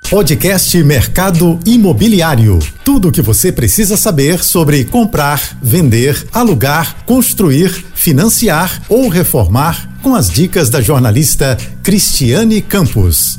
[0.00, 2.58] Podcast Mercado Imobiliário.
[2.84, 10.14] Tudo o que você precisa saber sobre comprar, vender, alugar, construir, financiar ou reformar com
[10.14, 13.38] as dicas da jornalista Cristiane Campos.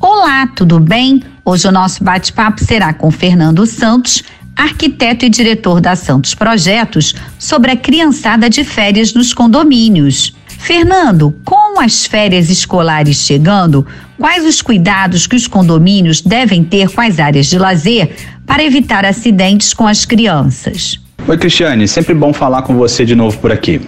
[0.00, 1.22] Olá, tudo bem?
[1.44, 4.22] Hoje o nosso bate-papo será com Fernando Santos,
[4.56, 10.34] arquiteto e diretor da Santos Projetos, sobre a criançada de férias nos condomínios.
[10.46, 11.30] Fernando,
[11.74, 13.84] com as férias escolares chegando,
[14.16, 18.10] quais os cuidados que os condomínios devem ter com as áreas de lazer
[18.46, 21.00] para evitar acidentes com as crianças?
[21.26, 23.80] Oi, Cristiane, sempre bom falar com você de novo por aqui.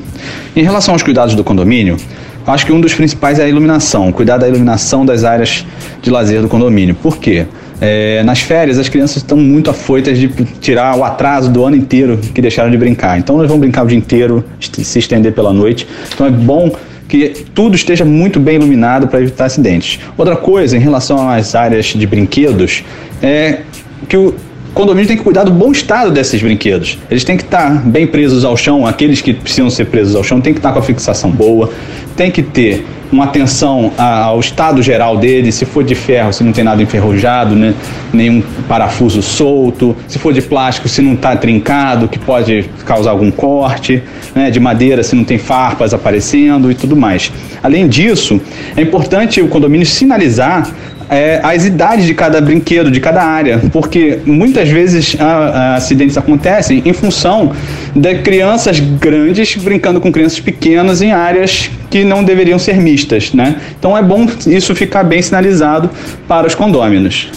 [0.57, 1.97] Em relação aos cuidados do condomínio,
[2.45, 5.65] acho que um dos principais é a iluminação, cuidar da iluminação das áreas
[6.03, 6.95] de lazer do condomínio.
[6.97, 7.47] Por quê?
[7.81, 10.29] É, nas férias, as crianças estão muito afoitas de
[10.61, 13.17] tirar o atraso do ano inteiro que deixaram de brincar.
[13.19, 15.87] Então, elas vão brincar o dia inteiro, se estender pela noite.
[16.13, 16.75] Então, é bom
[17.09, 20.01] que tudo esteja muito bem iluminado para evitar acidentes.
[20.17, 22.85] Outra coisa, em relação às áreas de brinquedos,
[23.23, 23.61] é
[24.09, 24.35] que o
[24.75, 26.99] condomínio tem que cuidar do bom estado desses brinquedos.
[27.11, 30.41] Eles têm que estar bem presos ao chão, aqueles que precisam ser presos ao chão
[30.41, 31.71] têm que estar com a fixação boa,
[32.15, 36.53] tem que ter uma atenção ao estado geral dele, se for de ferro, se não
[36.53, 37.75] tem nada enferrujado, né?
[38.13, 43.31] nenhum parafuso solto, se for de plástico, se não está trincado, que pode causar algum
[43.31, 44.03] corte,
[44.37, 44.51] né?
[44.51, 47.33] de madeira, se não tem farpas aparecendo e tudo mais.
[47.63, 48.41] Além disso,
[48.77, 50.71] é importante o condomínio sinalizar
[51.09, 56.19] é, as idades de cada brinquedo, de cada área, porque muitas vezes a, a acidentes
[56.19, 57.53] acontecem em função
[57.95, 63.57] de crianças grandes brincando com crianças pequenas em áreas que não deveriam ser mistas, né?
[63.79, 65.89] Então é bom isso ficar bem sinalizado
[66.27, 67.29] para os condôminos.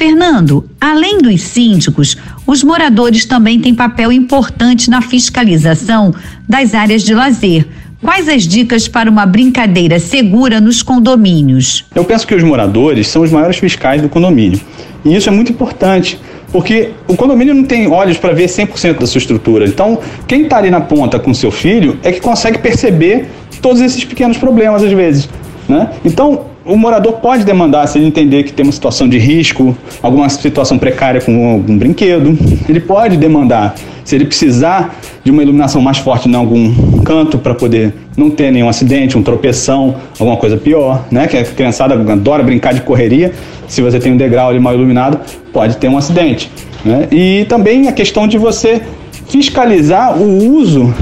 [0.00, 2.16] Fernando, além dos síndicos,
[2.50, 6.12] os moradores também têm papel importante na fiscalização
[6.48, 7.66] das áreas de lazer
[8.02, 11.84] Quais as dicas para uma brincadeira segura nos condomínios?
[11.94, 14.58] Eu penso que os moradores são os maiores fiscais do condomínio.
[15.04, 16.18] E isso é muito importante,
[16.50, 19.66] porque o condomínio não tem olhos para ver 100% da sua estrutura.
[19.66, 23.28] Então, quem está ali na ponta com seu filho é que consegue perceber
[23.60, 25.28] todos esses pequenos problemas às vezes.
[25.68, 25.90] Né?
[26.02, 30.28] Então, o morador pode demandar, se ele entender que tem uma situação de risco, alguma
[30.28, 32.36] situação precária com algum brinquedo,
[32.68, 33.74] ele pode demandar.
[34.04, 38.50] Se ele precisar de uma iluminação mais forte em algum canto para poder não ter
[38.50, 41.26] nenhum acidente, um tropeção, alguma coisa pior, né?
[41.26, 43.32] Que a criançada adora brincar de correria.
[43.68, 45.20] Se você tem um degrau ali mal iluminado,
[45.52, 46.50] pode ter um acidente.
[46.84, 47.08] Né?
[47.12, 48.82] E também a questão de você
[49.28, 50.92] fiscalizar o uso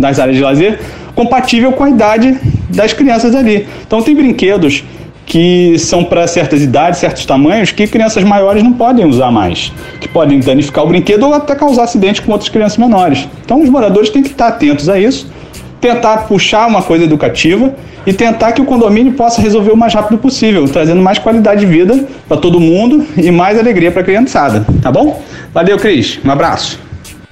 [0.00, 0.80] das áreas de lazer
[1.14, 2.36] compatível com a idade
[2.68, 3.66] das crianças ali.
[3.86, 4.84] Então tem brinquedos
[5.28, 10.08] que são para certas idades, certos tamanhos, que crianças maiores não podem usar mais, que
[10.08, 13.28] podem danificar o brinquedo ou até causar acidentes com outras crianças menores.
[13.44, 15.30] Então os moradores têm que estar atentos a isso,
[15.82, 17.74] tentar puxar uma coisa educativa
[18.06, 21.66] e tentar que o condomínio possa resolver o mais rápido possível, trazendo mais qualidade de
[21.66, 25.22] vida para todo mundo e mais alegria para a criançada, tá bom?
[25.52, 26.18] Valeu, Cris.
[26.24, 26.80] Um abraço.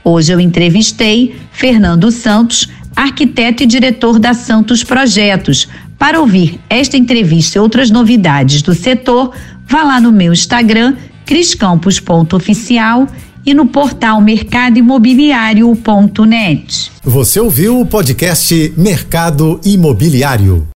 [0.05, 5.67] Hoje eu entrevistei Fernando Santos, arquiteto e diretor da Santos Projetos.
[5.99, 9.33] Para ouvir esta entrevista e outras novidades do setor,
[9.67, 13.09] vá lá no meu Instagram, criscampos.oficial
[13.45, 16.93] e no portal mercadoimobiliário.net.
[17.03, 20.69] Você ouviu o podcast Mercado Imobiliário.